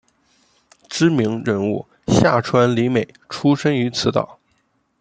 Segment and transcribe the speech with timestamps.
[0.89, 4.39] 知名人物夏川里美出身于此岛。